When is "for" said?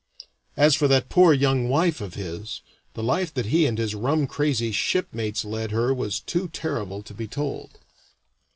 0.75-0.87